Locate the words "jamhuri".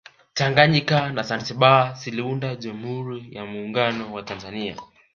2.55-3.27